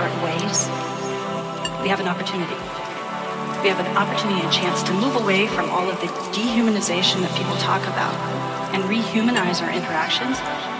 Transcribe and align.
different 0.00 0.24
ways, 0.24 0.66
we 1.82 1.88
have 1.88 2.00
an 2.00 2.08
opportunity. 2.08 2.56
We 3.60 3.68
have 3.68 3.80
an 3.80 3.96
opportunity 3.98 4.40
and 4.40 4.50
chance 4.50 4.82
to 4.84 4.94
move 4.94 5.16
away 5.16 5.46
from 5.46 5.68
all 5.68 5.90
of 5.90 6.00
the 6.00 6.06
dehumanization 6.32 7.20
that 7.20 7.36
people 7.36 7.54
talk 7.56 7.82
about 7.82 8.14
and 8.72 8.82
rehumanize 8.84 9.60
our 9.60 9.70
interactions 9.70 10.38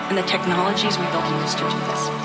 and 0.09 0.17
the 0.17 0.23
technologies 0.23 0.97
we 0.97 1.05
build 1.12 1.25
and 1.25 1.43
use 1.43 1.55
to 1.55 1.69
do 1.69 1.79
this. 1.93 2.20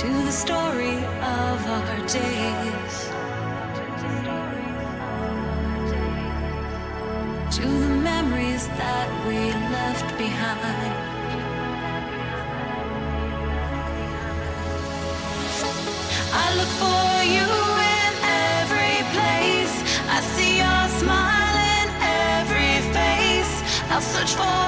to 0.00 0.06
the 0.06 0.32
story 0.32 0.96
of 0.96 1.58
our 1.76 1.96
days. 2.06 2.96
To 7.56 7.66
the 7.84 7.96
memories 8.10 8.66
that 8.80 9.08
we 9.28 9.40
left 9.76 10.08
behind. 10.16 10.94
I 16.32 16.46
look 16.58 16.72
for 16.84 17.12
you 17.36 17.50
in 17.98 18.12
every 18.56 18.98
place. 19.14 19.74
I 20.16 20.20
see 20.34 20.52
your 20.64 20.84
smile 21.00 21.56
in 21.76 21.88
every 22.38 22.74
face. 22.96 23.52
I'll 23.90 24.00
search 24.00 24.34
for. 24.34 24.59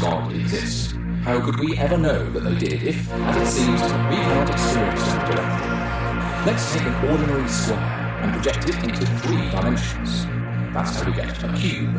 God 0.00 0.32
exist? 0.32 0.94
How 1.22 1.40
could 1.40 1.58
we 1.58 1.76
ever 1.78 1.96
know 1.96 2.30
that 2.30 2.40
they 2.40 2.54
did 2.54 2.82
if, 2.82 3.10
as 3.12 3.36
it 3.36 3.46
seems, 3.46 3.80
we 3.82 3.88
cannot 3.88 4.50
experience 4.50 5.02
them 5.02 5.30
directly? 5.30 6.52
Let's 6.52 6.72
take 6.72 6.82
an 6.82 7.08
ordinary 7.08 7.48
square 7.48 7.78
and 8.22 8.32
project 8.32 8.68
it 8.68 8.84
into 8.84 9.06
three 9.20 9.50
dimensions. 9.50 10.26
That's 10.74 10.96
how 10.96 11.06
we 11.06 11.12
get 11.16 11.42
a 11.42 11.52
cube. 11.56 11.94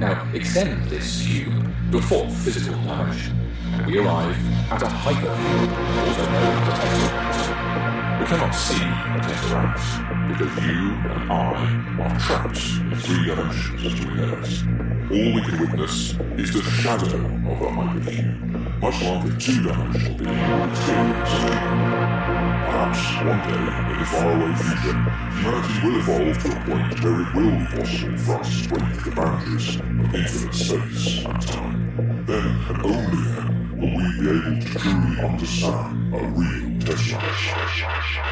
Now, 0.00 0.26
extend 0.32 0.84
this 0.86 1.22
cube 1.26 1.52
to 1.92 1.98
a 1.98 2.02
fourth 2.02 2.34
physical 2.44 2.80
dimension, 2.80 3.38
and 3.72 3.86
we 3.86 3.98
arrive 3.98 4.36
at 4.72 4.82
a 4.82 4.86
hypercube, 4.86 5.72
also 6.08 6.24
known 6.32 6.56
as 6.62 6.68
a 6.68 6.82
tesseract. 6.82 8.20
We 8.20 8.26
cannot 8.26 8.54
see 8.54 8.82
a 8.82 9.20
tesseract 9.20 10.28
because 10.28 10.64
you 10.64 10.92
and 11.12 11.32
I 11.32 12.02
are 12.02 12.18
trapped 12.18 12.64
in 12.80 12.96
three 12.96 13.26
dimensions 13.26 13.82
between 13.82 14.18
us. 14.20 14.81
All 15.12 15.18
we 15.18 15.42
can 15.42 15.60
witness 15.60 16.14
is 16.38 16.52
the 16.54 16.62
shadow 16.62 17.04
of 17.04 17.12
the 17.12 17.18
hypercube, 17.68 18.80
much 18.80 19.02
like 19.02 19.26
a 19.26 19.28
two-dimensional 19.38 20.16
being 20.16 20.38
experience. 20.70 21.34
Perhaps 22.64 23.00
one 23.20 23.40
day, 23.44 23.60
in 23.92 23.98
the 23.98 24.06
faraway 24.06 24.54
future, 24.56 24.96
humanity 25.36 25.76
will 25.84 25.96
evolve 26.00 26.40
to 26.42 26.48
a 26.48 26.50
point 26.64 26.96
where 27.04 27.20
it 27.20 27.28
will 27.34 27.52
be 27.58 27.66
possible 27.76 28.16
for 28.16 28.40
us 28.40 28.48
to 28.62 28.68
break 28.70 28.92
the 29.04 29.10
boundaries 29.10 29.68
of 29.76 30.14
infinite 30.14 30.54
space 30.54 31.26
and 31.26 31.40
time. 31.42 31.78
Then, 32.24 32.46
and 32.70 32.82
only 32.82 33.22
then, 33.32 33.48
will 33.78 33.94
we 33.94 34.04
be 34.18 34.24
able 34.30 34.56
to 34.62 34.68
truly 34.78 35.20
understand 35.20 36.14
a 36.14 36.16
real 36.16 36.70
Tesseract. 36.80 38.22